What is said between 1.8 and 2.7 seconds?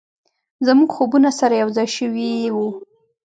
شوي و،